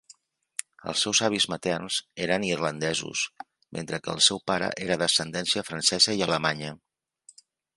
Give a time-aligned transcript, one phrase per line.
[0.91, 1.97] Els seus avis materns
[2.27, 3.25] eren irlandesos,
[3.79, 6.73] mentre que el seu pare era d'ascendència francesa i alemanya.